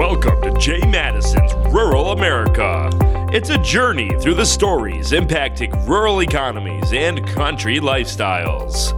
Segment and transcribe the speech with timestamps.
[0.00, 2.88] Welcome to Jay Matteson's Rural America.
[3.34, 8.96] It's a journey through the stories impacting rural economies and country lifestyles.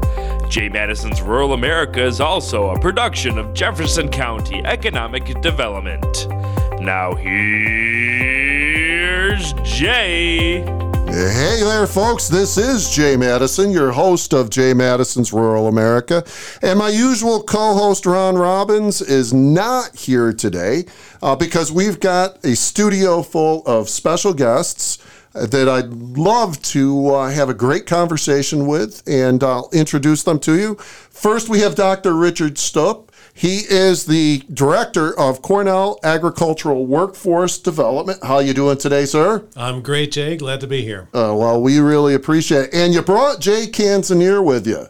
[0.49, 6.29] Jay Matteson's Rural America is also a production of Jefferson County Economic Development.
[6.81, 7.35] Now, here's
[9.65, 10.82] Jay.
[11.13, 12.27] Hey there, folks.
[12.27, 16.25] This is Jay Matteson, your host of Jay Matteson's Rural America.
[16.63, 20.87] And my usual co host, Ron Robbins, is not here today
[21.23, 27.29] uh, because we've got a studio full of special guests that I'd love to uh,
[27.31, 30.77] have a great conversation with, and I'll introduce them to you.
[30.77, 32.15] First, we have Dr.
[32.15, 33.11] Richard Stup.
[33.35, 38.23] He is the director of Cornell Agricultural Workforce Development.
[38.23, 39.47] How you doing today, sir?
[39.57, 40.37] I'm great, Jay.
[40.37, 41.09] Glad to be here.
[41.15, 42.75] Uh, well, we really appreciate it.
[42.75, 44.87] And you brought Jay Canzonier with you.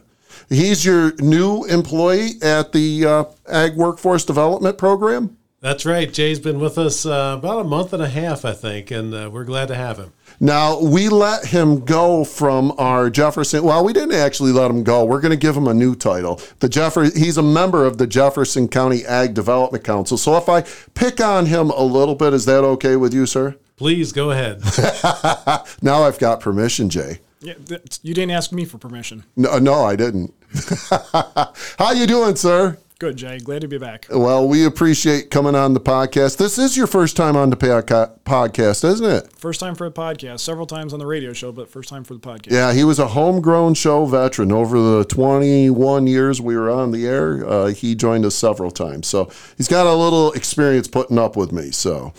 [0.49, 5.37] He's your new employee at the uh, Ag Workforce Development Program.
[5.61, 6.11] That's right.
[6.11, 9.29] Jay's been with us uh, about a month and a half, I think, and uh,
[9.31, 10.11] we're glad to have him.
[10.39, 13.63] Now, we let him go from our Jefferson.
[13.63, 15.05] Well, we didn't actually let him go.
[15.05, 16.41] We're going to give him a new title.
[16.59, 20.17] The Jeffer, he's a member of the Jefferson County Ag Development Council.
[20.17, 20.61] So if I
[20.93, 23.55] pick on him a little bit, is that okay with you, sir?
[23.75, 24.61] Please go ahead.
[25.81, 27.19] now I've got permission, Jay.
[27.41, 27.55] Yeah,
[28.01, 29.25] you didn't ask me for permission.
[29.35, 30.33] No, no, I didn't.
[31.77, 32.77] How you doing, sir?
[33.03, 33.37] Good, Jay.
[33.37, 34.05] Glad to be back.
[34.09, 36.37] Well, we appreciate coming on the podcast.
[36.37, 39.29] This is your first time on the podcast, isn't it?
[39.37, 40.39] First time for the podcast.
[40.39, 42.53] Several times on the radio show, but first time for the podcast.
[42.53, 44.53] Yeah, he was a homegrown show veteran.
[44.53, 49.07] Over the 21 years we were on the air, uh, he joined us several times.
[49.07, 51.71] So he's got a little experience putting up with me.
[51.71, 52.13] So,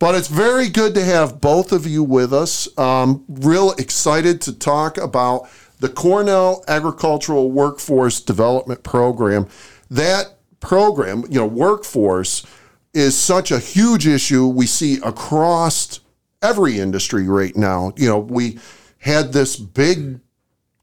[0.00, 2.76] but it's very good to have both of you with us.
[2.76, 9.46] Um, real excited to talk about the Cornell Agricultural Workforce Development Program
[9.94, 12.44] that program, you know, workforce
[12.92, 16.00] is such a huge issue we see across
[16.42, 17.92] every industry right now.
[17.96, 18.58] You know, we
[18.98, 20.20] had this big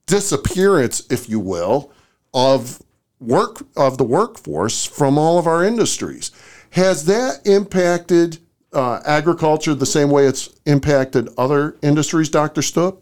[0.05, 1.91] disappearance, if you will,
[2.33, 2.81] of
[3.19, 6.31] work of the workforce from all of our industries.
[6.71, 8.39] Has that impacted
[8.73, 12.61] uh, agriculture the same way it's impacted other industries, Dr.
[12.61, 12.97] Stup?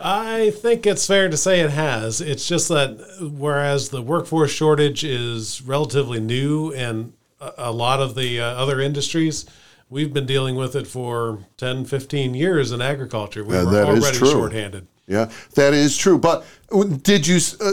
[0.00, 2.20] I think it's fair to say it has.
[2.20, 7.12] It's just that whereas the workforce shortage is relatively new and
[7.58, 9.46] a lot of the uh, other industries,
[9.90, 13.44] we've been dealing with it for 10, 15 years in agriculture.
[13.44, 14.30] We Yeah, were that is already true.
[14.30, 14.86] shorthanded.
[15.06, 16.16] Yeah, that is true.
[16.18, 16.44] But
[17.02, 17.38] did you?
[17.60, 17.72] Uh,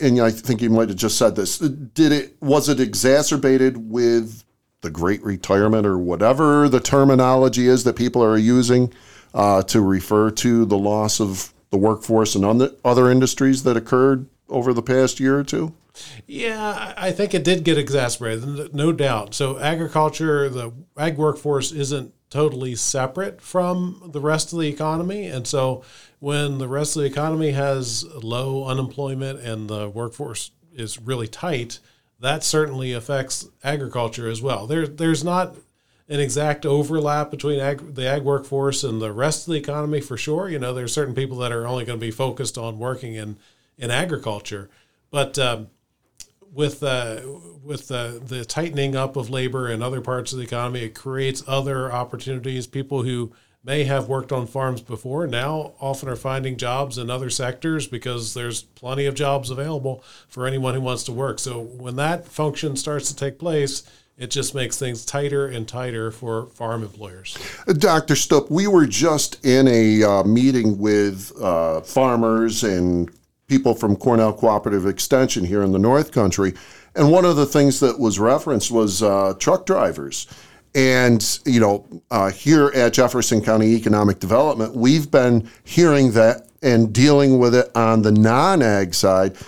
[0.00, 1.58] and I think you might have just said this.
[1.58, 2.36] Did it?
[2.40, 4.44] Was it exacerbated with
[4.82, 8.92] the Great Retirement or whatever the terminology is that people are using
[9.34, 12.44] uh, to refer to the loss of the workforce and
[12.84, 15.74] other industries that occurred over the past year or two?
[16.26, 19.34] Yeah, I I think it did get exacerbated, no doubt.
[19.34, 25.46] So agriculture, the ag workforce isn't totally separate from the rest of the economy, and
[25.46, 25.82] so
[26.18, 31.78] when the rest of the economy has low unemployment and the workforce is really tight,
[32.20, 34.66] that certainly affects agriculture as well.
[34.66, 35.56] There, there's not
[36.08, 40.16] an exact overlap between ag, the ag workforce and the rest of the economy for
[40.16, 40.48] sure.
[40.48, 43.36] You know, there's certain people that are only going to be focused on working in
[43.78, 44.70] in agriculture,
[45.10, 45.68] but um,
[46.52, 47.20] with uh,
[47.62, 51.42] with the the tightening up of labor in other parts of the economy, it creates
[51.46, 52.66] other opportunities.
[52.66, 53.32] People who
[53.66, 58.32] may have worked on farms before now often are finding jobs in other sectors because
[58.32, 61.40] there's plenty of jobs available for anyone who wants to work.
[61.40, 63.82] So when that function starts to take place,
[64.16, 67.36] it just makes things tighter and tighter for farm employers.
[67.66, 68.14] Dr.
[68.14, 73.10] Stup, we were just in a uh, meeting with uh, farmers and
[73.48, 76.54] people from Cornell Cooperative Extension here in the North Country.
[76.94, 80.28] And one of the things that was referenced was uh, truck drivers.
[80.76, 86.92] And, you know, uh, here at Jefferson County Economic Development, we've been hearing that and
[86.92, 89.38] dealing with it on the non ag side.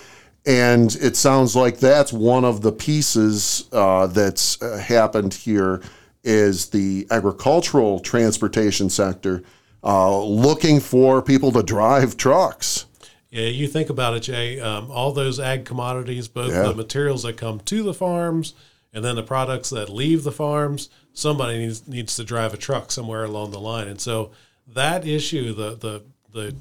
[0.47, 5.83] And it sounds like that's one of the pieces uh, that's uh, happened here
[6.23, 9.43] is the agricultural transportation sector
[9.83, 12.87] uh, looking for people to drive trucks.
[13.29, 14.59] Yeah, you think about it, Jay.
[14.59, 16.63] Um, all those ag commodities, both Yeah.
[16.63, 18.55] the materials that come to the farms
[18.93, 22.91] and then the products that leave the farms, somebody needs needs to drive a truck
[22.91, 23.87] somewhere along the line.
[23.87, 24.31] And so
[24.67, 26.55] that issue, the the the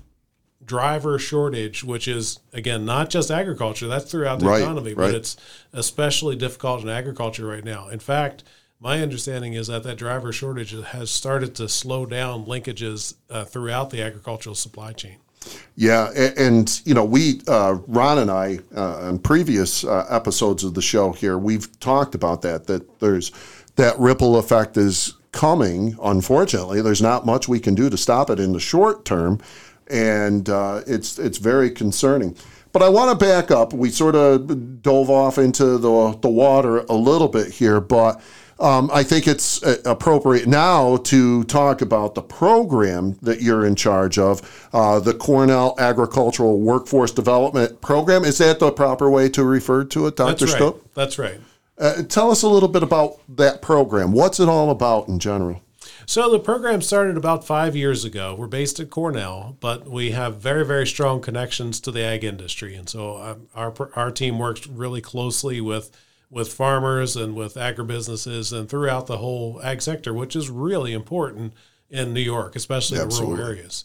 [0.64, 5.06] driver shortage, which is again not just agriculture, that's throughout the Right, economy, right.
[5.06, 5.36] but it's
[5.72, 7.88] especially difficult in agriculture right now.
[7.88, 8.44] In fact,
[8.80, 13.90] my understanding is that that driver shortage has started to slow down linkages uh, throughout
[13.90, 15.16] the agricultural supply chain.
[15.76, 20.64] Yeah, a- and you know, we uh, Ron and I uh, on previous uh, episodes
[20.64, 22.66] of the show here, we've talked about that.
[22.66, 23.32] That there's
[23.76, 25.96] that ripple effect is coming.
[26.02, 29.40] Unfortunately, there's not much we can do to stop it in the short term,
[29.88, 32.36] and uh, it's it's very concerning.
[32.72, 33.72] But I want to back up.
[33.72, 38.20] We sort of dove off into the the water a little bit here, but.
[38.60, 43.76] Um, I think it's uh, appropriate now to talk about the program that you're in
[43.76, 48.24] charge of, uh, the Cornell Agricultural Workforce Development Program.
[48.24, 50.46] Is that the proper way to refer to it, Dr.
[50.46, 50.62] That's right.
[50.62, 50.80] Stup?
[50.94, 51.40] That's right.
[51.78, 54.10] Uh, tell us a little bit about that program.
[54.12, 55.62] What's it all about in general?
[56.06, 58.34] So the program started about five years ago.
[58.34, 62.74] We're based at Cornell, but we have very, very strong connections to the ag industry,
[62.74, 65.90] and so um, our our team works really closely with
[66.30, 71.54] with farmers and with agribusinesses and throughout the whole ag sector, which is really important
[71.90, 73.36] in New York, especially the Absolutely.
[73.36, 73.84] rural areas.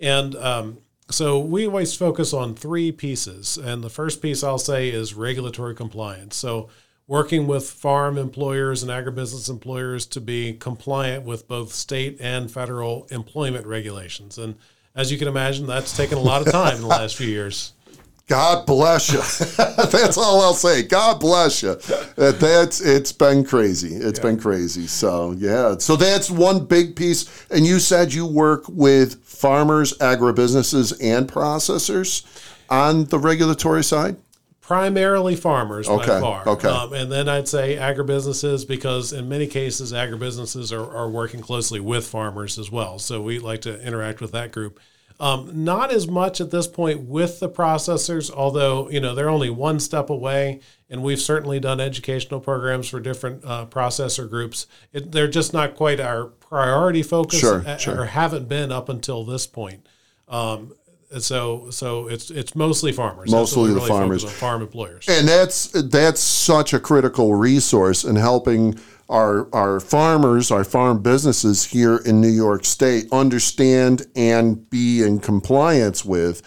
[0.00, 0.78] And um,
[1.10, 3.56] so we always focus on three pieces.
[3.56, 6.36] And the first piece I'll say is regulatory compliance.
[6.36, 6.68] So
[7.06, 13.06] working with farm employers and agribusiness employers to be compliant with both state and federal
[13.10, 14.38] employment regulations.
[14.38, 14.56] And
[14.96, 17.72] as you can imagine, that's taken a lot of time in the last few years.
[18.26, 19.18] God bless you.
[19.86, 20.82] that's all I'll say.
[20.82, 21.74] God bless you.
[22.16, 23.94] That that's it's been crazy.
[23.96, 24.86] It's been crazy.
[24.86, 25.76] So yeah.
[25.78, 27.46] So that's one big piece.
[27.50, 32.24] And you said you work with farmers, agribusinesses, and processors
[32.70, 34.16] on the regulatory side.
[34.62, 36.48] primarily farmers by Okay, far.
[36.48, 36.68] okay.
[36.68, 41.78] Um, and then I'd say agribusinesses because in many cases agribusinesses are, are working closely
[41.80, 42.98] with farmers as well.
[42.98, 44.80] So we like to interact with that group.
[45.20, 49.48] Um, not as much at this point with the processors, although you know they're only
[49.50, 54.66] one step away, and we've certainly done educational programs for different uh, processor groups.
[54.92, 58.00] It, they're just not quite our priority focus, Sure, sure.
[58.00, 59.86] or haven't been up until this point.
[60.26, 60.74] Um,
[61.18, 63.30] so, so it's it's mostly farmers.
[63.30, 64.24] Mostly the really farmers.
[64.24, 65.06] farm employers.
[65.08, 71.64] And that's that's such a critical resource in helping our our farmers, our farm businesses
[71.64, 76.42] here in New York State understand and be in compliance with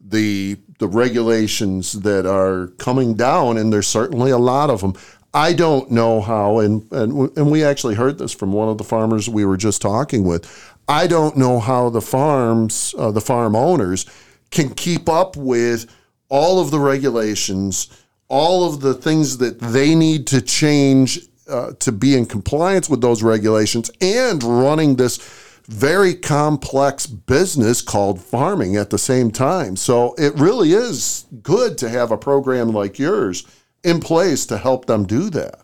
[0.00, 4.94] the the regulations that are coming down, and there's certainly a lot of them.
[5.34, 8.84] I don't know how, and and and we actually heard this from one of the
[8.84, 10.74] farmers we were just talking with.
[10.88, 14.06] I don't know how the farms, uh, the farm owners,
[14.50, 15.92] can keep up with
[16.28, 17.88] all of the regulations,
[18.28, 23.00] all of the things that they need to change uh, to be in compliance with
[23.00, 25.18] those regulations, and running this
[25.66, 29.74] very complex business called farming at the same time.
[29.76, 33.44] So it really is good to have a program like yours
[33.82, 35.60] in place to help them do that.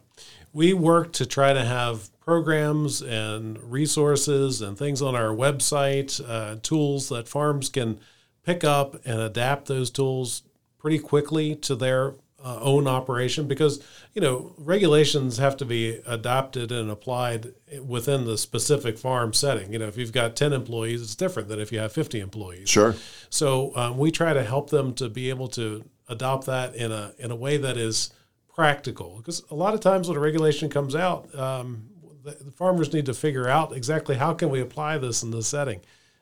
[0.52, 6.56] we work to try to have programs and resources and things on our website, uh,
[6.62, 7.98] tools that farms can
[8.44, 10.42] pick up and adapt those tools
[10.78, 13.82] pretty quickly to their uh, own operation because
[14.14, 17.52] you know regulations have to be adopted and applied
[17.84, 21.60] within the specific farm setting you know if you've got 10 employees it's different than
[21.60, 22.94] if you have 50 employees Sure.
[23.30, 27.12] so um, we try to help them to be able to adopt that in a
[27.18, 28.12] in a way that is
[28.54, 29.16] practical.
[29.16, 31.88] Because a lot of times when a regulation comes out, um,
[32.22, 35.48] the, the farmers need to figure out exactly how can we apply this in this
[35.48, 35.80] setting.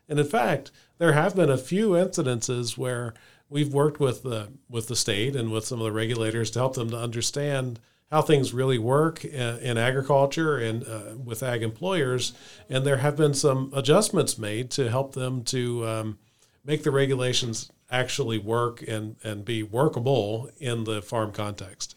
[0.08, 3.14] And in fact, there have been a few incidences where
[3.50, 6.74] we've worked with the with the state and with some of the regulators to help
[6.74, 7.80] them to understand
[8.10, 12.32] how things really work in, agriculture and uh, with ag employers.
[12.68, 16.18] And there have been some adjustments made to help them to um,
[16.64, 21.94] make the regulations actually work and, and be workable in the farm context.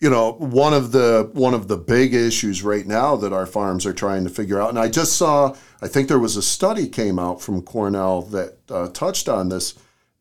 [0.00, 3.86] you know one of the one of the big issues right now that our farms
[3.86, 6.86] are trying to figure out and i just saw i think there was a study
[6.86, 9.74] came out from cornell that uh, touched on this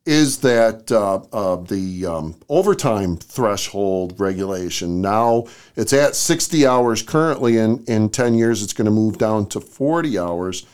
[0.05, 5.45] is that uh, uh, the um, overtime threshold regulation now
[5.75, 9.59] it's at 60 hours currently and in 10 years it's going to move down to
[9.59, 10.65] 40 hours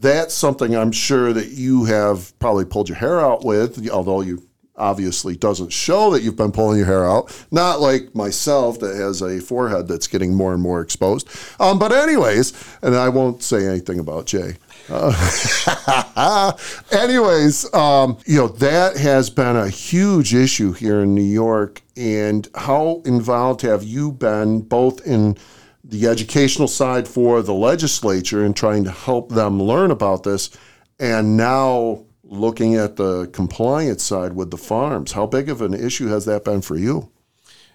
[0.00, 4.42] that's something i'm sure that you have probably pulled your hair out with although you
[4.76, 7.46] obviously doesn't show that you've been pulling your hair out.
[7.50, 11.28] Not like myself that has a forehead that's getting more and more exposed.
[11.60, 14.56] Um, but anyways, and I won't say anything about Jay.
[14.88, 16.52] Uh,
[16.92, 21.82] anyways, um, you know that has been a huge issue here in New York.
[21.96, 25.36] And how involved have you been both in
[25.84, 30.50] the educational side for the legislature and trying to help them learn about this,
[30.98, 35.12] and now looking at the compliance side with the farms.
[35.12, 37.10] How big of an issue has that been for you?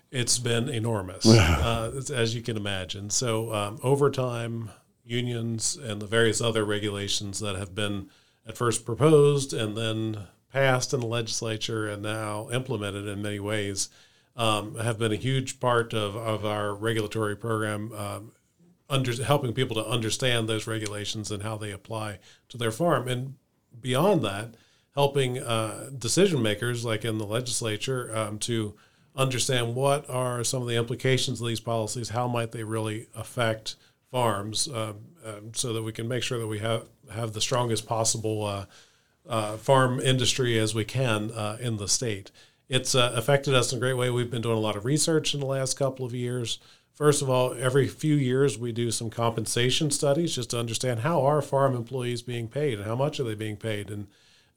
[0.09, 3.09] It's been enormous, uh, as you can imagine.
[3.09, 4.71] So, um, overtime,
[5.07, 8.09] unions, and the various other regulations that have been
[8.45, 13.89] at first proposed and then passed in the legislature and now implemented in many ways
[14.35, 18.31] um, have been a huge part of, of our regulatory program, um,
[18.89, 23.07] under, helping people to understand those regulations and how they apply to their farm.
[23.07, 23.35] And
[23.79, 24.55] beyond that,
[24.93, 28.75] helping uh, decision makers, like in the legislature, um, to
[29.15, 33.75] understand what are some of the implications of these policies, how might they really affect
[34.11, 34.93] farms, uh,
[35.25, 38.65] uh, so that we can make sure that we have have the strongest possible uh,
[39.27, 42.31] uh, farm industry as we can uh, in the state.
[42.69, 44.09] It's affected us in a great way.
[44.09, 46.59] We've been doing a lot of research in the last couple of years.
[46.93, 51.21] First of all, every few years we do some compensation studies just to understand how
[51.21, 54.07] are farm employees being paid and how much are they being paid and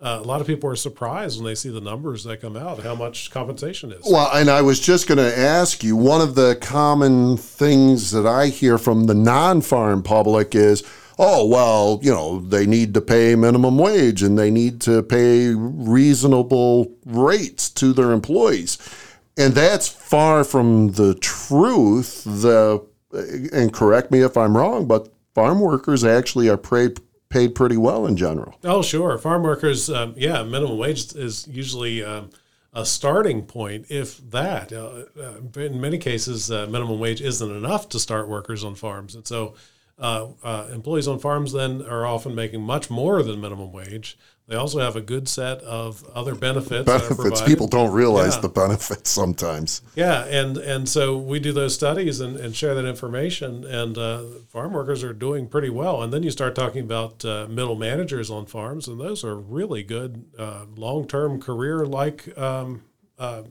[0.02, 2.82] uh, a lot of people are surprised when they see the numbers that come out,
[2.82, 4.02] how much compensation is.
[4.10, 8.26] Well, and I was just going to ask you one of the common things that
[8.26, 10.82] I hear from the non farm public is,
[11.18, 15.48] oh, well, you know, they need to pay minimum wage and they need to pay
[15.54, 18.78] reasonable rates to their employees.
[19.36, 22.24] And that's far from the truth.
[22.24, 27.76] The and correct me if I'm wrong, but farm workers actually are paid paid pretty
[27.76, 28.56] well in general.
[28.64, 29.16] Oh, sure.
[29.16, 32.30] Farm workers, um, yeah, minimum wage is usually um,
[32.74, 34.72] a starting point, if that.
[34.72, 39.14] Uh, uh, in many cases, uh, minimum wage isn't enough to start workers on farms.
[39.14, 39.54] And so
[39.98, 44.18] uh, uh, employees on farms then are often making much more than minimum wage.
[44.50, 46.84] They also have a good set of other benefits.
[46.84, 48.40] Benefits people don't realize yeah.
[48.40, 49.80] the benefits sometimes.
[49.94, 54.24] Yeah, and and so we do those studies and, and share that information, and uh,
[54.48, 56.02] farm workers are doing pretty well.
[56.02, 59.84] And then you start talking about uh, middle managers on farms, and those are really
[59.84, 62.82] good uh, long term career like um,
[63.20, 63.44] uh,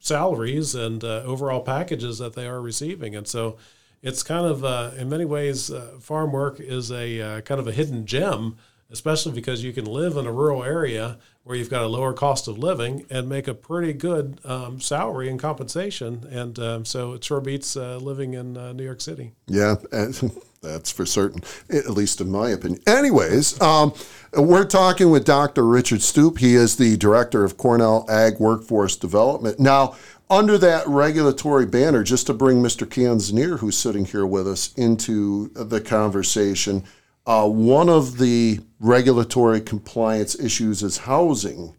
[0.00, 3.14] salaries and uh, overall packages that they are receiving.
[3.14, 3.58] And so
[4.02, 5.70] it's kind of uh, in many ways
[6.00, 8.56] farm work is a kind of a hidden gem
[8.92, 12.46] especially because you can live in a rural area where you've got a lower cost
[12.46, 16.24] of living and make a pretty good um, salary and compensation.
[16.30, 19.32] And um, so it sure beats uh, living in uh, New York City.
[19.48, 19.74] Yeah,
[20.62, 22.80] that's for certain, at least in my opinion.
[22.86, 23.92] Anyways, um,
[24.34, 25.66] we're talking with Dr.
[25.66, 26.38] Richard Stup.
[26.38, 29.58] He is the director of Cornell Ag Workforce Development.
[29.58, 29.96] Now,
[30.30, 32.88] under that regulatory banner, just to bring Mr.
[32.88, 36.84] Canzonier, who's sitting here with us, into the conversation,
[37.26, 41.76] uh, one of the regulatory compliance issues is housing,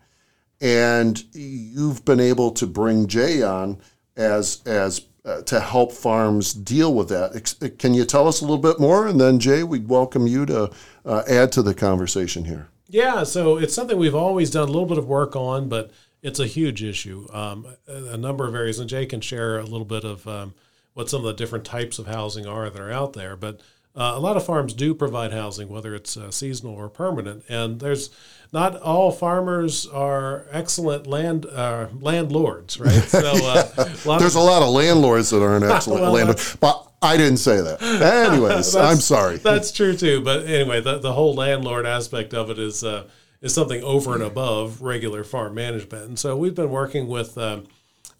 [0.61, 3.79] and you've been able to bring Jay on
[4.15, 7.75] as as uh, to help farms deal with that.
[7.79, 10.71] Can you tell us a little bit more, and then Jay, we'd welcome you to
[11.05, 12.67] uh, add to the conversation here.
[12.87, 16.39] Yeah, so it's something we've always done a little bit of work on, but it's
[16.39, 17.27] a huge issue.
[17.33, 20.53] Um, a, number of areas, and Jay can share a little bit of um,
[20.93, 23.61] what some of the different types of housing are that are out there, but
[23.95, 27.79] uh, a lot of farms do provide housing, whether it's uh, seasonal or permanent, and
[27.79, 28.09] there's
[28.51, 33.03] not all farmers are excellent land uh, landlords, right?
[33.07, 36.91] So uh, a there's of, a lot of landlords that aren't excellent well, landlords, but
[37.03, 37.81] I didn't say that.
[37.81, 39.37] Anyways, I'm sorry.
[39.37, 40.21] That's true too.
[40.21, 43.07] But anyway, the, the whole landlord aspect of it is uh,
[43.41, 47.37] is something over and above regular farm management, and so we've been working with.
[47.37, 47.67] Um,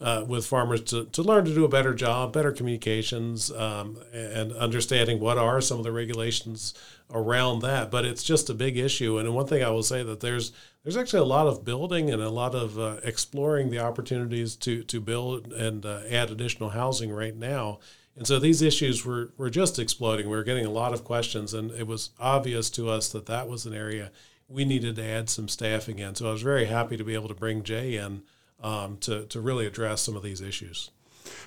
[0.01, 4.51] uh, with farmers to, to learn to do a better job, better communications, um, and
[4.53, 6.73] understanding what are some of the regulations
[7.11, 7.91] around that.
[7.91, 9.17] But it's just a big issue.
[9.17, 10.51] And one thing I will say that there's
[10.83, 14.83] there's actually a lot of building and a lot of uh, exploring the opportunities to
[14.83, 17.79] to build and uh, add additional housing right now.
[18.15, 20.29] And so these issues were, were just exploding.
[20.29, 23.49] We were getting a lot of questions, and it was obvious to us that that
[23.49, 24.11] was an area
[24.47, 26.15] we needed to add some staffing in.
[26.15, 28.23] So I was very happy to be able to bring Jay in
[28.63, 30.89] um, to, to really address some of these issues.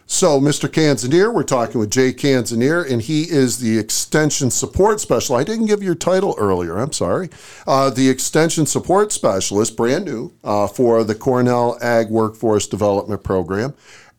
[0.09, 0.69] So, Mr.
[0.69, 5.41] Canzonier, we're talking with Jay Canzonier, and he is the Extension Support Specialist.
[5.41, 7.29] I didn't give your title earlier, I'm sorry.
[7.67, 13.75] Uh, the Extension Support Specialist, brand new, uh, for the Cornell Ag Workforce Development Program.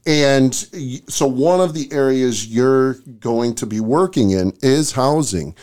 [0.06, 0.54] And
[1.10, 5.56] so, one of the areas you're going to be working in is housing.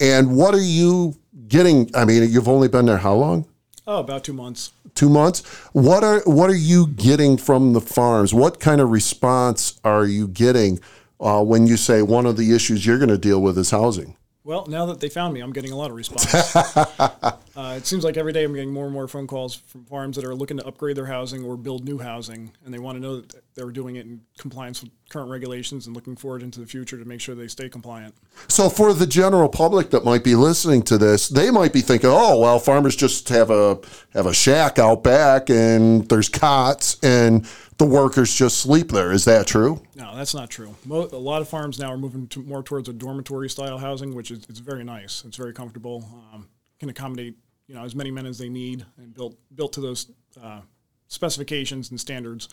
[0.00, 1.16] And what are you
[1.48, 1.90] getting?
[1.94, 3.46] I mean, you've only been there how long?
[3.86, 4.72] Oh, about two months.
[4.94, 5.40] Two months.
[5.72, 8.32] What are what are you getting from the farms?
[8.32, 10.78] What kind of response are you getting
[11.20, 14.16] uh, when you say one of the issues you're going to deal with is housing?
[14.44, 16.56] Well, now that they found me, I'm getting a lot of response.
[16.56, 20.16] uh, it seems like every day I'm getting more and more phone calls from farms
[20.16, 23.00] that are looking to upgrade their housing or build new housing, and they want to
[23.00, 26.66] know that they're doing it in compliance with current regulations and looking forward into the
[26.66, 28.16] future to make sure they stay compliant.
[28.48, 32.10] So, for the general public that might be listening to this, they might be thinking,
[32.12, 33.78] "Oh, well, farmers just have a
[34.12, 37.46] have a shack out back, and there's cots, and
[37.78, 39.12] the workers just sleep there.
[39.12, 39.82] Is that true?
[39.94, 40.74] No, that's not true.
[40.88, 44.30] a lot of farms now are moving to more towards a dormitory style housing, which
[44.30, 45.24] is it's very nice.
[45.24, 46.04] It's very comfortable.
[46.32, 46.48] Um,
[46.78, 47.36] can accommodate
[47.68, 50.10] you know as many men as they need and built built to those
[50.42, 50.60] uh,
[51.08, 52.48] specifications and standards.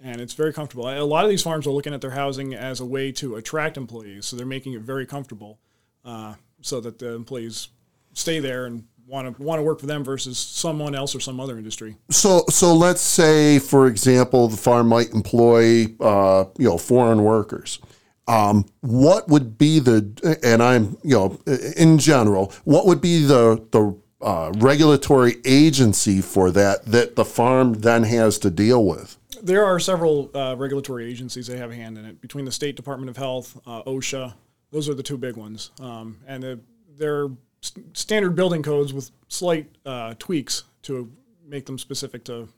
[0.00, 0.88] And it's very comfortable.
[0.88, 3.76] A lot of these farms are looking at their housing as a way to attract
[3.76, 5.58] employees, so they're making it very comfortable,
[6.04, 7.68] uh, so that the employees
[8.12, 11.40] stay there and want to want to work for them versus someone else or some
[11.40, 11.96] other industry.
[12.10, 17.80] So, so let's say, for example, the farm might employ, uh, you know, foreign workers.
[18.28, 21.40] Um, what would be the, and I'm, you know,
[21.76, 27.74] in general, what would be the the uh, regulatory agency for that that the farm
[27.74, 29.16] then has to deal with?
[29.42, 32.20] There are several uh, regulatory agencies that have a hand in it.
[32.20, 34.34] Between the State Department of Health, uh, OSHA,
[34.72, 36.56] those are the two big ones, um, and uh,
[36.98, 37.28] they're
[37.60, 41.10] st- standard building codes with slight uh, tweaks to
[41.46, 42.48] make them specific to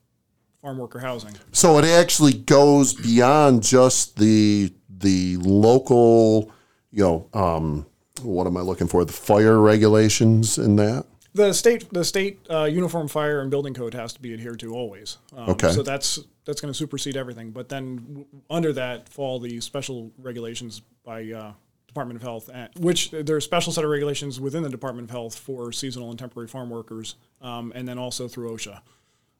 [0.60, 1.34] farm worker housing.
[1.52, 6.52] So it actually goes beyond just the the local,
[6.92, 7.86] you know, um,
[8.22, 9.04] what am I looking for?
[9.04, 11.06] The fire regulations in that.
[11.32, 14.74] The state, the state uh, uniform fire and building code has to be adhered to
[14.74, 15.16] always.
[15.34, 15.70] Um, Okay.
[15.70, 17.50] So that's that's going to supersede everything.
[17.52, 21.52] But then w- under that fall the special regulations by uh,
[21.90, 25.10] Department of Health, which there are a special set of regulations within the Department of
[25.10, 28.80] Health for seasonal and temporary farm workers, um, and then also through OSHA.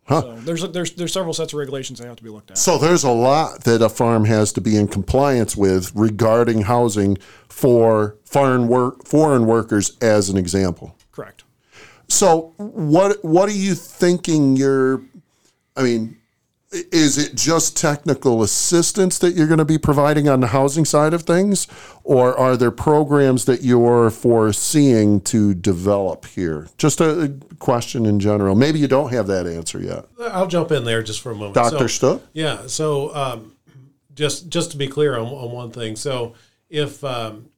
[0.08, 2.58] So there's there's there's several sets of regulations that have to be looked at.
[2.58, 7.16] So there's a lot that a farm has to be in compliance with regarding housing
[7.48, 10.96] for foreign work foreign workers, as an example.
[11.12, 11.44] Correct.
[12.08, 14.56] So what what are you thinking?
[14.56, 15.02] You're,
[15.76, 16.19] I mean,
[16.72, 21.12] is it just technical assistance that you're going to be providing on the housing side
[21.12, 21.66] of things,
[22.04, 26.68] or are there programs that you're foreseeing to develop here?
[26.78, 28.54] Just a question in general.
[28.54, 31.54] Maybe you don't have that answer yet, I'll jump in there just for a moment.
[31.54, 32.22] Doctor So- Stup.
[32.32, 32.66] Yeah.
[32.66, 33.56] So um,
[34.14, 36.34] just just to be clear on, on one thing, so
[36.68, 37.48] if um,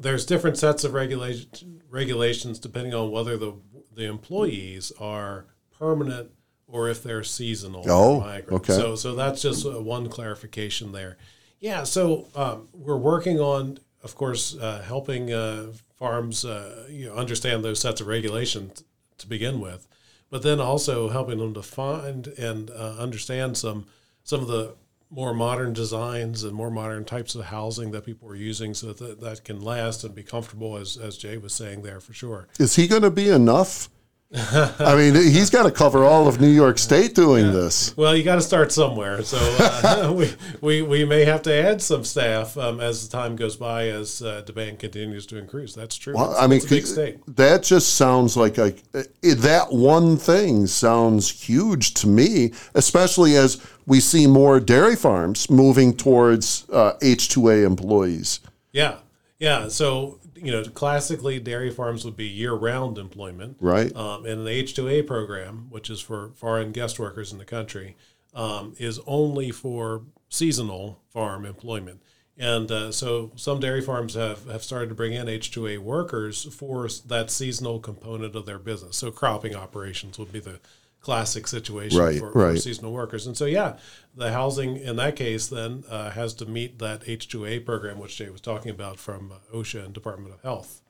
[0.00, 3.52] there's different sets of regulation regulations depending on whether the
[3.94, 5.44] the employees are
[5.78, 6.30] permanent
[6.66, 7.84] or if they're seasonal.
[7.88, 8.72] Oh, okay.
[8.72, 11.16] So so that's just uh, one clarification there.
[11.60, 11.84] Yeah.
[11.84, 17.64] So um, we're working on, of course, uh, helping uh, farms uh, you know understand
[17.64, 18.84] those sets of regulations
[19.18, 19.86] to begin with,
[20.30, 23.86] but then also helping them to find and uh, understand some
[24.24, 24.74] some of the
[25.12, 29.20] more modern designs and more modern types of housing that people are using so that
[29.20, 32.48] that can last and be comfortable as, as Jay was saying there for sure.
[32.58, 33.90] Is he going to be enough?
[34.78, 37.94] I mean, he's got to cover all of New York State doing this.
[37.98, 39.22] Well, you got to start somewhere.
[39.22, 43.36] So uh, we, we, we may have to add some staff um, as the time
[43.36, 45.74] goes by as uh, demand continues to increase.
[45.74, 46.14] That's true.
[46.14, 47.18] Well, I mean, big state.
[47.36, 53.60] that just sounds like a, it, that one thing sounds huge to me, especially as
[53.84, 58.40] we see more dairy farms moving towards uh, H2A employees.
[58.72, 58.96] Yeah,
[59.38, 59.68] yeah.
[59.68, 63.94] So you know, classically, dairy farms would be year-round employment, Right.
[63.94, 67.44] Um, and the H two A program, which is for foreign guest workers in the
[67.44, 67.96] country,
[68.34, 72.02] um, is only for seasonal farm employment.
[72.38, 76.88] And uh, so some dairy farms have, have started to bring in H2A workers for
[77.06, 78.96] that seasonal component of their business.
[78.96, 80.58] So cropping operations would be the
[81.02, 83.26] classic situation Right, for, for seasonal workers.
[83.26, 83.76] And so, yeah,
[84.16, 88.30] the housing in that case then uh, has to meet that H2A program, which Jay
[88.30, 90.80] was talking about from uh, OSHA and Department of Health.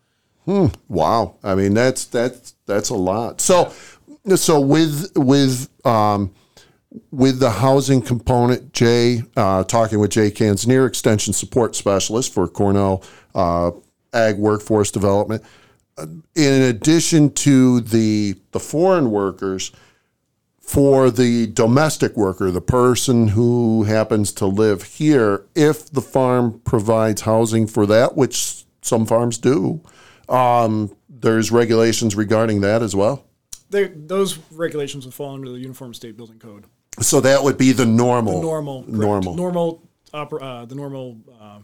[0.89, 3.41] Wow, I mean that's that's that's a lot.
[3.41, 3.73] So,
[4.35, 6.35] so with with um,
[7.13, 13.05] with the housing component, Jay uh, talking with Jay Canzonier, extension support specialist for Cornell
[13.37, 13.71] uh,
[14.13, 15.45] Ag Workforce Development.
[15.97, 19.71] Uh, In addition to the the foreign workers,
[20.63, 27.23] for the domestic worker, the person who happens to live here, if the farm provides
[27.23, 29.83] housing for that, which some farms do,
[30.29, 33.27] um, there's regulations regarding that as well.
[33.71, 36.65] They, those regulations would fall under the Uniform State Building Code.
[37.01, 38.99] So that would be the normal, normal, correct.
[38.99, 39.35] normal.
[39.35, 41.59] normal, uh, the normal uh,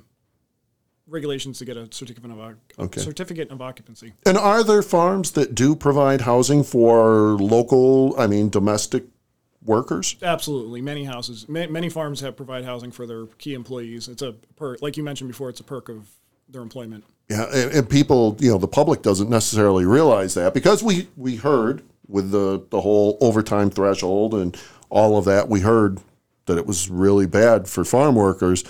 [1.08, 3.00] regulations to get a certificate of Okay.
[3.00, 4.12] certificate of occupancy.
[4.26, 9.04] And are there farms that do provide housing for local, I mean, domestic
[9.64, 10.16] workers?
[10.22, 14.08] Absolutely, many houses, ma- many farms have provide housing for their key employees.
[14.08, 15.48] It's a perk, like you mentioned before.
[15.50, 16.08] It's a perk of
[16.48, 17.04] their employment.
[17.28, 21.36] Yeah, and, and people, you know, the public doesn't necessarily realize that because we we
[21.36, 24.56] heard with the the whole overtime threshold and
[24.88, 26.00] all of that, we heard
[26.46, 28.64] that it was really bad for farm workers,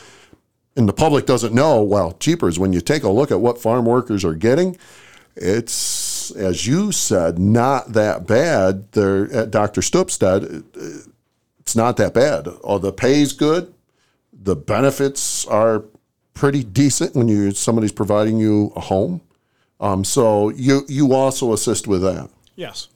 [0.78, 1.82] and the public doesn't know.
[1.82, 4.76] Well, cheapers when you take a look at what farm workers are getting,
[5.36, 8.90] it's as you said, not that bad.
[8.92, 9.82] There, at Dr.
[9.82, 10.64] Stupstead,
[11.58, 12.48] it's not that bad.
[12.64, 13.74] Oh, the pay's good.
[14.32, 15.84] The benefits are
[16.32, 19.20] pretty decent when you somebody's providing you a home.
[19.80, 22.30] Um, so you you also assist with that.
[22.56, 22.88] Yes,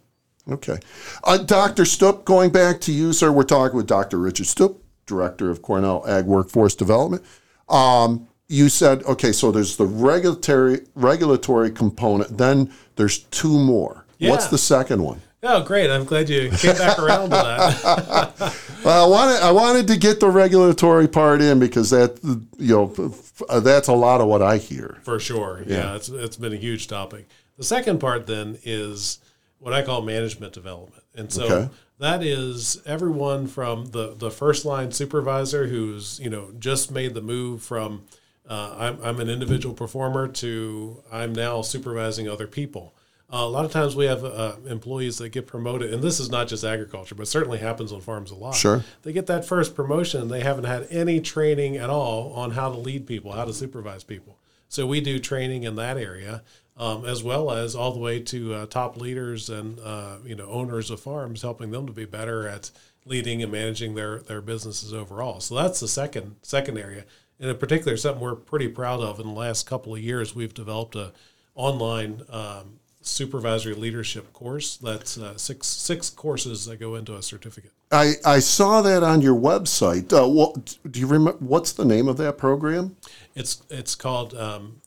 [0.51, 0.79] Okay.
[1.23, 1.85] Uh, Dr.
[1.85, 4.19] Stup, going back to you, sir, we're talking with Dr.
[4.19, 7.25] Richard Stup, Director of Cornell Ag Workforce Development.
[7.73, 14.05] Um, you said, okay, so there's the regulatory regulatory component, then there's two more.
[14.21, 15.21] What's the second one?
[15.43, 15.91] Oh, great!
[15.91, 18.59] I'm glad you came back around to that.
[18.85, 22.19] Well, I wanted I wanted to get the regulatory part in because that
[22.59, 23.15] you know
[23.49, 24.99] uh, that's a lot of what I hear.
[25.05, 25.63] For sure.
[25.67, 27.29] Yeah, it's, it's been a huge topic.
[27.59, 29.19] The second part then is
[29.61, 31.05] what I call management development.
[31.15, 31.73] And so Okay.
[32.03, 37.23] That is everyone from the, the first line supervisor who's, you know, just made the
[37.23, 38.03] move from
[38.49, 42.93] uh, I'm, I'm an individual performer to I'm now supervising other people.
[43.33, 46.29] Uh, a lot of times we have uh, employees that get promoted, and this is
[46.29, 48.57] not just agriculture, but certainly happens on farms a lot.
[48.57, 48.85] Sure.
[49.03, 52.77] They get that first promotion, they haven't had any training at all on how to
[52.77, 54.39] lead people, how to supervise people.
[54.69, 56.43] So we do training in that area,
[56.83, 60.47] um, as well as all the way to uh, top leaders and uh, you know
[60.47, 62.73] owners of farms, helping them to be better at
[63.05, 65.39] leading and managing their their businesses overall.
[65.39, 67.05] So that's the second second area,
[67.39, 69.21] and in particular, something we're pretty proud of.
[69.21, 71.13] In the last couple of years, we've developed a
[71.55, 74.77] online um, supervisory leadership course.
[74.77, 77.71] That's uh, six six courses that go into a certificate.
[77.93, 80.13] I, I saw that on your website.
[80.13, 82.97] Uh, what, do you remember what's the name of that program?
[83.37, 84.81] It's it's called um,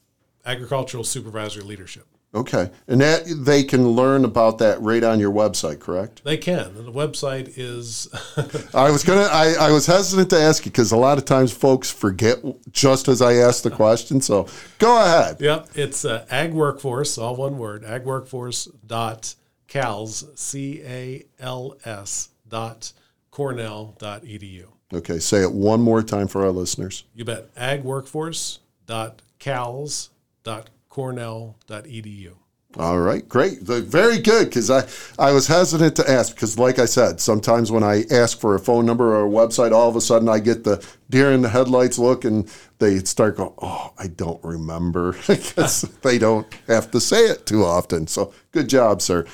[0.45, 2.07] agricultural supervisory leadership.
[2.35, 6.21] Okay, and that they can learn about that right on your website, correct?
[6.25, 6.65] They can.
[6.75, 8.09] And the website is
[8.75, 9.29] I was gonna.
[9.31, 12.39] I, I was hesitant to ask you because a lot of times folks forget
[12.71, 14.19] just as I ask the question.
[14.19, 15.39] So go ahead.
[15.39, 15.69] yep.
[15.75, 17.83] It's uh, ag workforce, all one word.
[17.83, 19.33] Agworkforce dot
[19.69, 22.91] cals c a l s dot
[23.31, 24.65] cornell dot edu.
[24.93, 27.05] Okay, say it one more time for our listeners.
[27.13, 27.55] You bet.
[27.55, 30.09] Agworkforce dot cals
[30.45, 32.31] dot cornell dot edu.
[32.77, 34.49] All right, great, very good.
[34.49, 34.85] Because I,
[35.17, 38.59] I was hesitant to ask because, like I said, sometimes when I ask for a
[38.59, 41.49] phone number or a website, all of a sudden I get the deer in the
[41.49, 46.99] headlights look, and they start going, "Oh, I don't remember," because they don't have to
[46.99, 48.07] say it too often.
[48.07, 49.25] So, good job, sir.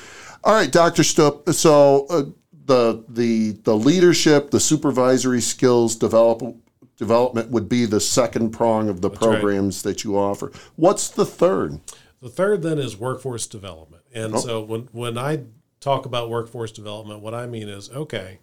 [0.44, 1.52] All right, Doctor Stup.
[1.52, 2.24] So uh,
[2.66, 6.42] the the the leadership, the supervisory skills develop.
[6.96, 9.18] Development would be the second prong of the right.
[9.18, 10.52] programs that you offer.
[10.76, 11.80] What's the third?
[12.20, 14.02] The third then is workforce development.
[14.14, 15.44] And so when when I
[15.80, 18.38] talk about workforce development, what I mean is okay,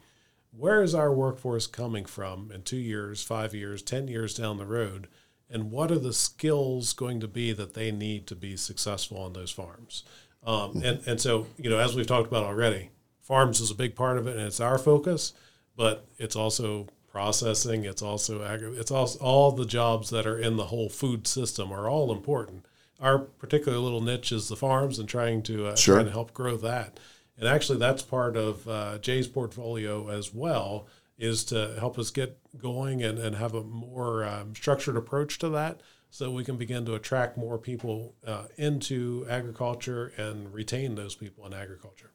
[0.51, 4.65] where is our workforce coming from in two years, five years, ten years down the
[4.65, 5.07] road?
[5.49, 9.33] And what are the skills going to be that they need to be successful on
[9.33, 10.03] those farms?
[10.43, 13.95] Um, and, and so, you know, as we've talked about already, farms is a big
[13.95, 15.33] part of it and it's our focus,
[15.75, 20.57] but it's also processing, it's also agri- it's also all the jobs that are in
[20.57, 22.65] the whole food system are all important
[23.01, 25.95] our particular little niche is the farms and trying to uh, Sure.
[25.95, 26.99] trying to help grow that.
[27.37, 32.37] And actually, that's part of uh, Jay's portfolio as well, is to help us get
[32.61, 36.85] going and, and have a more um, structured approach to that, so we can begin
[36.85, 42.11] to attract more people uh, into agriculture and retain those people in agriculture.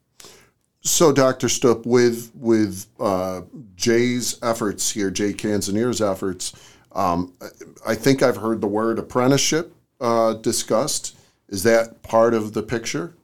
[0.87, 1.47] So, Dr.
[1.47, 3.43] Stup, with with uh,
[3.75, 6.53] Jay's efforts here, Jay Canzonier's efforts,
[6.93, 11.17] um, I I think I've heard the word apprenticeship uh, discussed.
[11.49, 13.15] Is that part of the picture?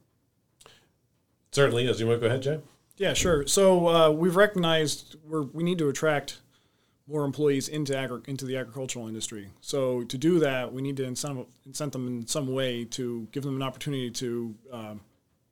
[1.51, 2.59] Certainly, as you want to go ahead, Jay.
[2.97, 3.45] Yeah, sure.
[3.45, 6.39] So uh, we've recognized we're, we need to attract
[7.07, 9.49] more employees into agri- into the agricultural industry.
[9.59, 13.43] So to do that, we need to incent, incent them in some way to give
[13.43, 15.01] them an opportunity to um,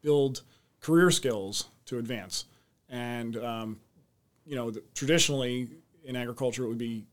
[0.02, 0.42] build
[0.82, 2.46] career skills to advance.
[2.90, 3.80] And um,
[4.46, 5.70] you know, the, traditionally
[6.04, 7.06] in agriculture, it would be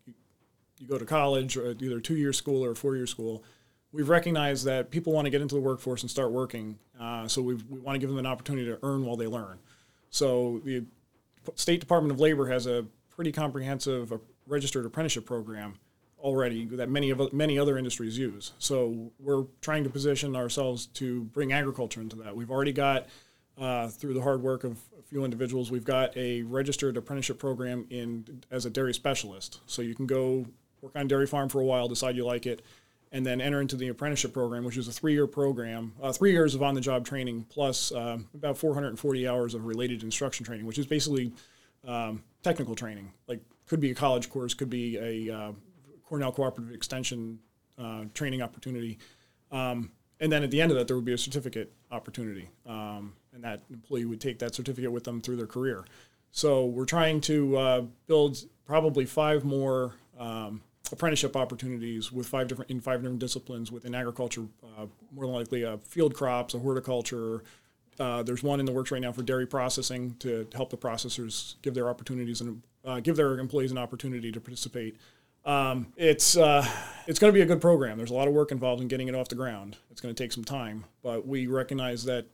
[0.79, 3.45] you go to college, or either two year school or four year school.
[3.93, 7.41] We've recognized that people want to get into the workforce and start working, uh, so
[7.41, 9.59] we want to give them an opportunity to earn while they learn.
[10.11, 10.85] So the
[11.55, 15.75] State Department of Labor has a pretty comprehensive uh, registered apprenticeship program
[16.19, 18.53] already that many of many other industries use.
[18.59, 22.35] So we're trying to position ourselves to bring agriculture into that.
[22.35, 23.07] We've already got
[23.59, 27.87] uh, through the hard work of a few individuals, we've got a registered apprenticeship program
[27.91, 29.61] in as a dairy specialist.
[29.67, 30.47] So you can go
[30.83, 32.63] work on dairy farm for a while, decide you like it,
[33.13, 36.55] and then enter into the apprenticeship program, which is a three-year program, uh, three years
[36.55, 41.33] of on-the-job training plus um, about 440 hours of related instruction training, which is basically
[41.87, 43.13] um, technical training.
[43.27, 45.53] Like could be a college course, could be a uh,
[46.05, 47.39] Cornell Cooperative Extension
[47.79, 48.99] uh, training opportunity,
[49.51, 49.91] um,
[50.21, 53.43] and then at the end of that, there would be a certificate opportunity, um, and
[53.45, 55.85] that employee would take that certificate with them through their career.
[56.33, 62.71] So we're trying to uh, build probably five more um, apprenticeship opportunities with five different
[62.71, 64.47] in five different disciplines within agriculture.
[64.63, 67.43] Uh, more than likely, uh, field crops, a horticulture,
[67.99, 71.55] Uh, there's one in the works right now for dairy processing to help the processors
[71.63, 74.97] give their opportunities and uh, give their employees an opportunity to participate.
[75.47, 76.67] Um, it's uh,
[77.07, 77.97] it's going to be a good program.
[77.97, 79.77] There's a lot of work involved in getting it off the ground.
[79.91, 82.27] It's going to take some time, but we recognize that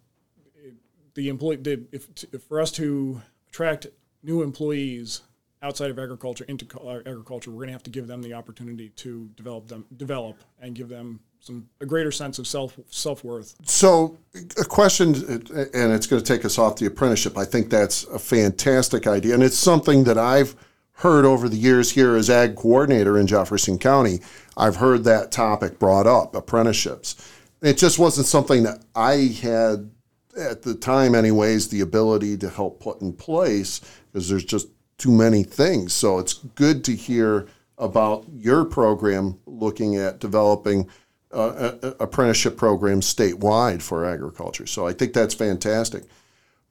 [1.15, 3.87] the employee, the, if, if for us to attract
[4.23, 5.21] new employees
[5.63, 8.89] outside of agriculture into uh, agriculture, we're going to have to give them the opportunity
[8.89, 13.57] to develop them, develop, and give them some a greater sense of self self worth.
[13.65, 14.17] So,
[14.59, 17.37] a question, and it's going to take us off the apprenticeship.
[17.37, 20.57] I think that's a fantastic idea, and it's something that I've
[20.95, 24.21] heard over the years here as ag coordinator in Jefferson County.
[24.57, 27.33] I've heard that topic brought up, apprenticeships.
[27.61, 29.91] It just wasn't something that I had
[30.37, 33.81] at the time, anyways, the ability to help put in place
[34.13, 35.93] because there's just too many things.
[35.93, 37.47] So it's good to hear
[37.79, 40.89] about your program looking at developing
[41.33, 44.67] uh, a apprenticeship programs statewide for agriculture.
[44.67, 46.05] So I think that's fantastic.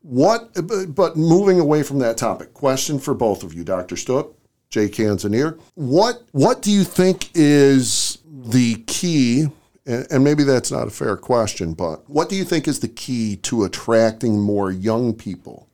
[0.01, 0.53] What,
[0.95, 3.95] but moving away from that topic, question for both of you, Dr.
[3.95, 4.33] Stup,
[4.69, 5.59] Jay Canzonier.
[5.75, 9.47] What, what do you think is the key
[9.85, 13.37] and, maybe that's not a fair question, but what do you think is the key
[13.37, 15.67] to attracting more young people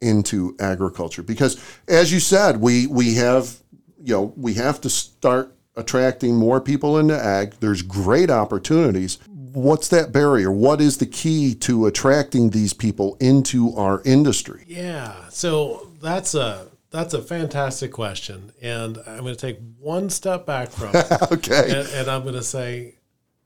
[0.00, 1.22] into agriculture?
[1.22, 3.58] Because as you said, we we have
[4.02, 7.54] you know we have to start attracting more people into ag.
[7.60, 9.18] There's great opportunities.
[9.52, 10.50] What's that barrier?
[10.50, 14.64] What is the key to attracting these people into our industry?
[14.66, 20.46] Yeah, so that's a that's a fantastic question, and I'm going to take one step
[20.46, 21.06] back from it.
[21.32, 22.96] okay, and, and I'm going to say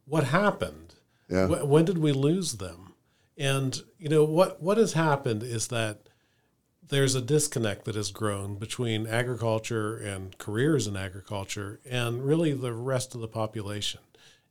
[0.07, 0.95] what happened?
[1.29, 1.47] Yeah.
[1.47, 2.93] when did we lose them?
[3.39, 6.09] And you know what what has happened is that
[6.87, 12.75] there's a disconnect that has grown between agriculture and careers in agriculture and really the
[12.75, 14.01] rest of the population.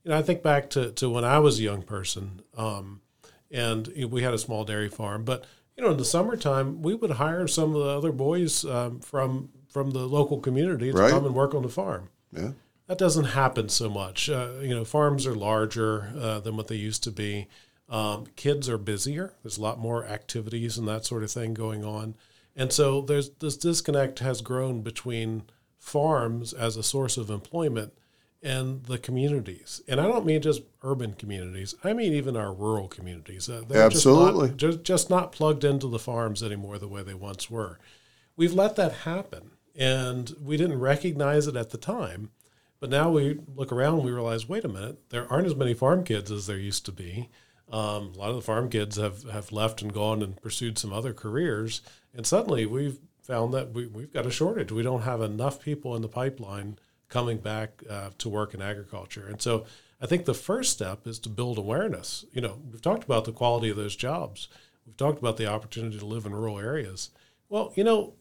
[0.03, 3.01] You know, I think back to, to when I was a young person, um,
[3.49, 5.45] and you know, we had a small dairy farm, but
[5.77, 9.49] you know, in the summertime, we would hire some of the other boys um, from
[9.69, 11.11] from the local community to right.
[11.11, 12.09] come and work on the farm.
[12.31, 12.51] Yeah
[12.91, 14.29] that doesn't happen so much.
[14.29, 17.47] Uh, you know, farms are larger uh, than what they used to be.
[17.87, 19.33] Um, kids are busier.
[19.41, 22.15] There's a lot more activities and that sort of thing going on,
[22.53, 25.43] and so there's this disconnect has grown between
[25.77, 27.93] farms as a source of employment
[28.43, 29.81] and the communities.
[29.87, 31.75] And I don't mean just urban communities.
[31.83, 33.49] I mean even our rural communities.
[33.49, 37.03] Uh, they're Absolutely, just not, just, just not plugged into the farms anymore the way
[37.03, 37.79] they once were.
[38.35, 42.31] We've let that happen, and we didn't recognize it at the time
[42.81, 45.75] but now we look around and we realize, wait a minute, there aren't as many
[45.75, 47.29] farm kids as there used to be.
[47.71, 50.91] Um, a lot of the farm kids have, have left and gone and pursued some
[50.91, 51.81] other careers.
[52.13, 54.71] And suddenly we've found that we, we've got a shortage.
[54.71, 56.79] We don't have enough people in the pipeline
[57.11, 59.27] coming back uh, to work in agriculture.
[59.27, 59.65] And so
[60.01, 62.25] I think the first step is to build awareness.
[62.33, 64.47] You know, we've talked about the quality of those jobs.
[64.87, 67.11] We've talked about the opportunity to live in rural areas.
[67.49, 68.13] Well, you know,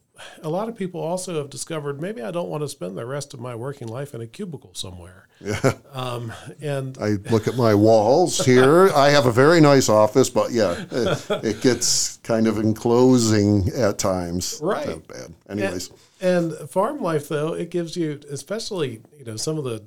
[0.43, 3.33] a lot of people also have discovered maybe I don't want to spend the rest
[3.33, 5.27] of my working life in a cubicle somewhere.
[5.39, 5.73] Yeah.
[5.91, 6.31] Um,
[6.61, 8.89] and I look at my walls here.
[8.89, 13.97] I have a very nice office, but yeah, it, it gets kind of enclosing at
[13.97, 14.59] times.
[14.61, 14.87] Right.
[14.87, 15.33] Not bad.
[15.49, 15.89] Anyways.
[16.21, 19.83] And, and farm life, though, it gives you, especially you know, some of the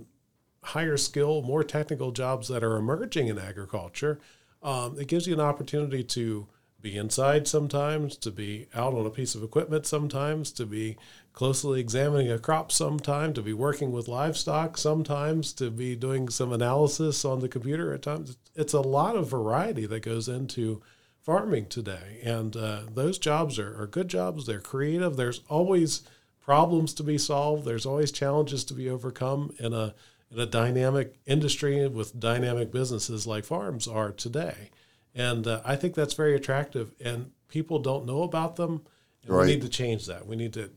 [0.62, 4.18] higher skill, more technical jobs that are emerging in agriculture.
[4.62, 6.48] Um, it gives you an opportunity to
[6.84, 10.98] be inside sometimes, to be out on a piece of equipment sometimes, to be
[11.32, 16.52] closely examining a crop sometime, to be working with livestock sometimes, to be doing some
[16.52, 18.36] analysis on the computer at times.
[18.54, 20.82] It's a lot of variety that goes into
[21.22, 22.20] farming today.
[22.22, 26.02] And uh, those jobs are, are good jobs, they're creative, there's always
[26.38, 29.94] problems to be solved, there's always challenges to be overcome in a
[30.30, 34.70] in a dynamic industry with dynamic businesses like farms are today.
[35.14, 38.82] And uh, I think that's very attractive, and people don't know about them.
[39.22, 39.46] And right.
[39.46, 40.26] we need to change that.
[40.26, 40.70] We need to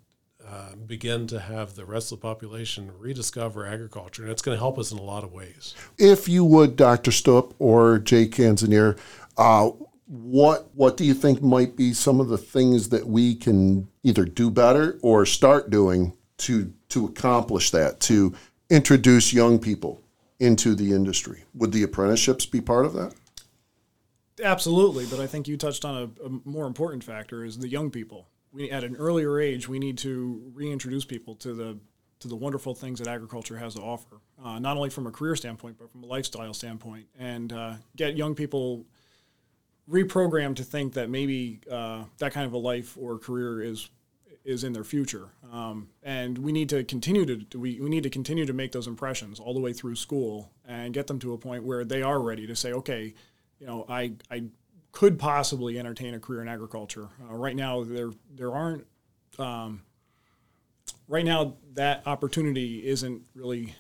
[0.47, 4.59] uh, begin to have the rest of the population rediscover agriculture, and it's going to
[4.59, 5.75] help us in a lot of ways.
[5.97, 7.11] If you would, Dr.
[7.11, 8.97] Stup or Jay Canzonier,
[9.37, 9.71] uh,
[10.05, 14.23] what what do you think might be some of the things that we can either
[14.23, 18.33] do better or start doing to to accomplish that to
[18.69, 20.01] introduce young people
[20.39, 21.43] into the industry?
[21.55, 23.13] Would the apprenticeships be part of that?
[24.43, 27.89] Absolutely, but I think you touched on a, a, more important factor is the young
[27.89, 28.27] people.
[28.51, 31.77] We at an earlier age we need to reintroduce people to the
[32.19, 35.35] to the wonderful things that agriculture has to offer, uh, not only from a career
[35.35, 38.85] standpoint but from a lifestyle standpoint, and uh, get young people
[39.89, 43.89] reprogrammed to think that maybe uh, that kind of a life or career is
[44.45, 45.29] is in their future.
[45.51, 48.87] Um, and we need to continue to we, we need to continue to make those
[48.87, 52.21] impressions all the way through school and get them to a point where they are
[52.21, 53.15] ready to say, okay
[53.59, 54.43] you know, I, I
[54.91, 57.09] could possibly entertain a career in agriculture.
[57.29, 58.85] Uh, right now, there there aren't.
[59.37, 59.83] Um,
[61.07, 63.75] right now, that opportunity isn't really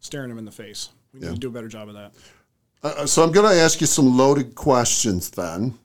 [0.00, 0.90] staring them in the face.
[1.12, 2.12] We need to do a better job of that.
[2.82, 5.78] Uh, so I'm going to ask you some loaded questions then.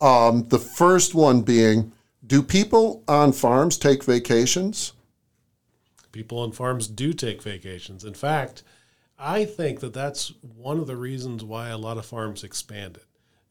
[0.00, 1.92] Um, the first one being
[2.26, 4.92] Do people on farms take vacations?
[6.12, 8.04] People on farms do take vacations.
[8.04, 8.62] In fact,
[9.18, 13.02] I think that that's one of the reasons why a lot of farms expanded.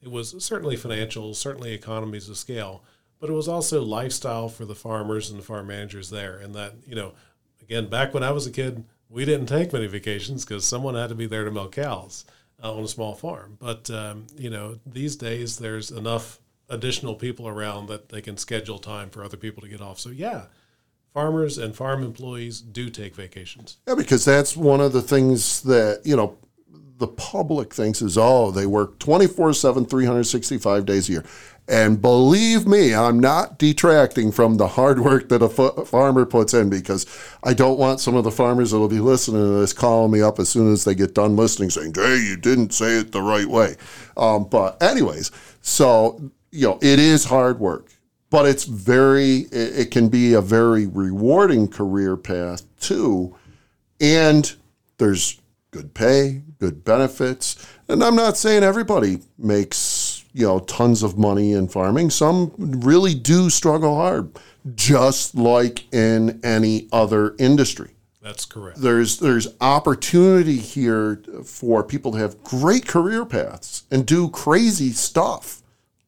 [0.02, 2.84] It was certainly financial, certainly economies of scale,
[3.20, 6.38] but it was also lifestyle for the farmers and the farm managers there.
[6.38, 7.14] And that, you know,
[7.62, 11.10] again, back when I was a kid, we didn't take many vacations because someone had
[11.10, 12.26] to be there to milk cows
[12.64, 13.58] uh, on a small farm.
[13.60, 18.78] But, um, you know, these days there's enough additional people around that they can schedule
[18.78, 20.00] time for other people to get off.
[20.00, 20.44] So, yeah,
[21.14, 23.78] farmers and farm employees do take vacations.
[23.88, 26.38] Yeah, because that's one of the things that, you know,
[26.98, 31.26] the public thinks is, oh, they work 24 7, 365 days a year.
[31.70, 36.54] And believe me, I'm not detracting from the hard work that a f- farmer puts
[36.54, 37.06] in because
[37.44, 40.22] I don't want some of the farmers that will be listening to this calling me
[40.22, 43.22] up as soon as they get done listening saying, Jay, you didn't say it the
[43.22, 43.76] right way.
[44.16, 47.92] Um, but, anyways, so, you know, it is hard work,
[48.30, 53.36] but it's very, it, can be a very rewarding career path too.
[54.02, 54.54] And
[54.98, 55.40] there's
[55.72, 57.68] good pay, good benefits.
[57.88, 62.10] And I'm not saying everybody makes, you know, tons of money in farming.
[62.10, 64.38] Some really do struggle hard,
[64.76, 67.92] just like in any other industry.
[68.22, 68.82] That's correct.
[68.82, 75.64] There's there's opportunity here for people to have great career paths and do crazy stuff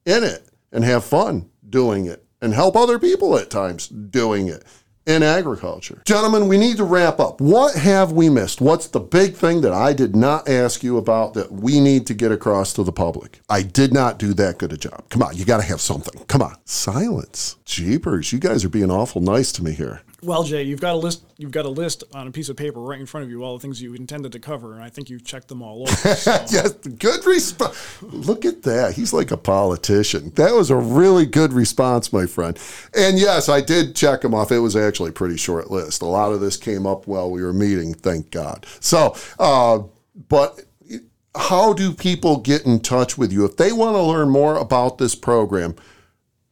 [0.05, 4.63] in it and have fun doing it and help other people at times doing it
[5.05, 6.01] in agriculture.
[6.05, 7.41] Gentlemen, we need to wrap up.
[7.41, 8.61] What have we missed?
[8.61, 12.13] What's the big thing that I did not ask you about that we need to
[12.13, 13.41] get across to the public?
[13.49, 15.09] I did not do that good a job.
[15.09, 16.23] Come on, you got to have something.
[16.25, 16.55] Come on.
[16.65, 17.57] Silence.
[17.65, 20.01] Jeepers, you guys are being awful nice to me here.
[20.21, 21.23] Well, Jay, you've got a list.
[21.37, 23.57] You've got a list on a piece of paper right in front of you, all
[23.57, 26.15] the things you intended to cover, and I think you've checked them all over.
[26.15, 26.31] So.
[26.49, 28.01] yes, good response.
[28.01, 28.95] Look at that.
[28.95, 30.31] He's like a politician.
[30.31, 32.59] That was a really good response, my friend.
[32.93, 34.51] And yes, I did check them off.
[34.51, 36.01] It was actually a pretty short list.
[36.01, 38.65] A lot of this came up while we were meeting, thank God.
[38.81, 39.83] So, uh,
[40.27, 40.61] but
[41.35, 44.97] how do people get in touch with you if they want to learn more about
[44.97, 45.75] this program?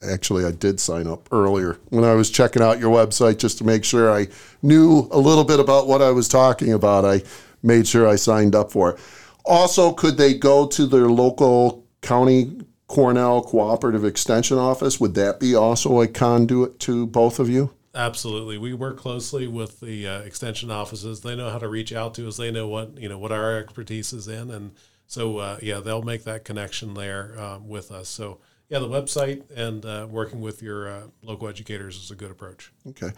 [0.03, 3.65] actually I did sign up earlier when I was checking out your website just to
[3.65, 4.29] make sure I
[4.63, 7.05] knew a little bit about what I was talking about.
[7.05, 7.23] I
[7.63, 9.01] made sure I signed up for it.
[9.45, 15.01] Also, could they go to their local county Cornell Cooperative Extension Office?
[15.01, 17.73] Would that be also a conduit to both of you?
[17.95, 21.23] Absolutely, we work closely with the uh, extension offices.
[21.23, 22.37] They know how to reach out to us.
[22.37, 24.73] They know what you know what our expertise is in, and
[25.07, 28.09] so uh, yeah, they'll make that connection there uh, with us.
[28.09, 32.31] So yeah, the website and uh, working with your uh, local educators is a good
[32.31, 32.73] approach.
[32.89, 33.13] Okay,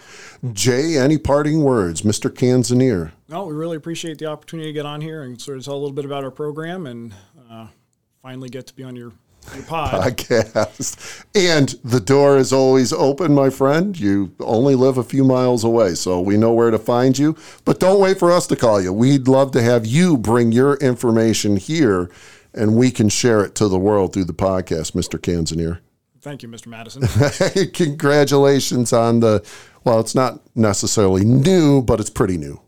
[0.53, 2.31] Jay, any parting words, Mr.
[2.31, 3.13] Canzonier?
[3.29, 5.79] No, we really appreciate the opportunity to get on here and sort of tell a
[5.79, 7.15] little bit about our program and
[7.51, 7.67] uh,
[8.23, 9.13] finally get to be on your
[9.55, 9.91] your pod.
[9.91, 11.25] podcast.
[11.35, 13.99] And the door is always open, my friend.
[13.99, 17.37] You only live a few miles away, so we know where to find you.
[17.65, 18.93] But don't wait for us to call you.
[18.93, 22.11] We'd love to have you bring your information here
[22.59, 25.21] and we can share it to the world through the podcast, Mr.
[25.21, 25.79] Canzonier.
[26.21, 26.67] Thank you, Mr.
[26.67, 27.73] Matteson.
[27.75, 29.47] Congratulations on the,
[29.85, 32.61] well, it's not necessarily new, but it's pretty new.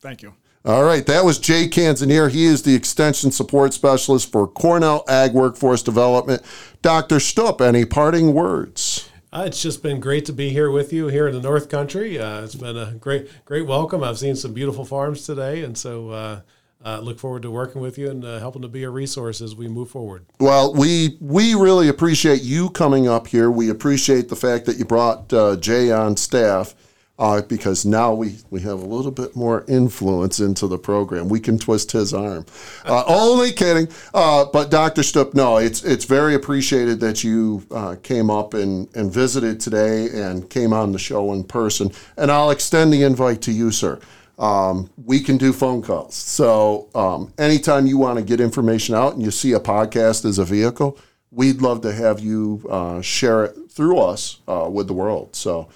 [0.00, 0.34] Thank you.
[0.64, 2.28] All right, that was Jay Canzonier.
[2.28, 6.42] He is the Extension Support Specialist for Cornell Ag Workforce Development.
[6.82, 7.16] Dr.
[7.16, 9.08] Stup, any parting words?
[9.32, 12.18] Uh, it's just been great to be here with you here in the North Country.
[12.18, 14.02] Uh, it's been a great, great welcome.
[14.02, 16.40] I've seen some beautiful farms today, and so uh,
[16.84, 19.56] uh, look forward to working with you and uh, helping to be a resource as
[19.56, 20.26] we move forward.
[20.38, 23.50] Well, we we really appreciate you coming up here.
[23.50, 26.74] We appreciate the fact that you brought uh, Jay on staff
[27.18, 31.28] uh, because now we, we have a little bit more influence into the program.
[31.28, 32.46] We can twist his arm.
[32.84, 33.88] Uh, only kidding.
[34.14, 35.02] Uh, but Dr.
[35.02, 40.08] Stup, no, it's it's very appreciated that you uh, came up and, and visited today
[40.12, 41.90] and came on the show in person.
[42.16, 43.98] And I'll extend the invite to you, sir.
[44.38, 46.14] Um, we can do phone calls.
[46.14, 50.38] So um, anytime you want to get information out and you see a podcast as
[50.38, 50.98] a vehicle,
[51.30, 55.34] we'd love to have you uh, share it through us uh, with the world.
[55.34, 55.68] So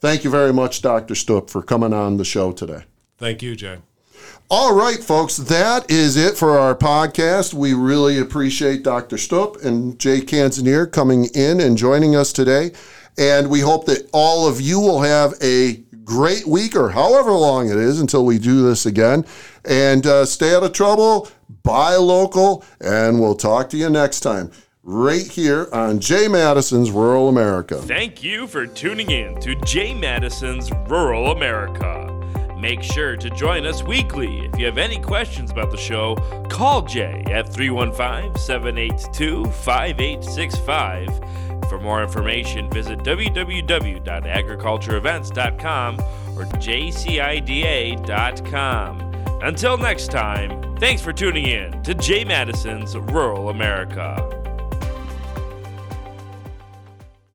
[0.00, 1.14] thank you very much, Dr.
[1.14, 2.84] Stup, for coming on the show today.
[3.18, 3.78] Thank you, Jay.
[4.50, 7.52] All right, folks, that is it for our podcast.
[7.52, 9.16] We really appreciate Dr.
[9.16, 12.72] Stup and Jay Canzonier coming in and joining us today.
[13.18, 17.68] And we hope that all of you will have a great week or however long
[17.68, 19.26] it is until we do this again.
[19.64, 21.28] And uh, stay out of trouble,
[21.62, 24.50] buy local, and we'll talk to you next time
[24.82, 27.76] right here on Jay Matteson's Rural America.
[27.76, 32.06] Thank you for tuning in to Jay Matteson's Rural America.
[32.58, 34.46] Make sure to join us weekly.
[34.46, 36.16] If you have any questions about the show,
[36.48, 41.08] call Jay at 315 782 5865.
[41.68, 45.94] For more information, visit www.agricultureevents.com
[46.36, 47.14] or jcida.com.
[49.42, 54.47] Until next time, thanks for tuning in to Jay Matteson's Rural America.